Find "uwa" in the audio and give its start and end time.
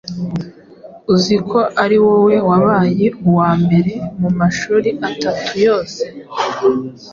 3.29-3.49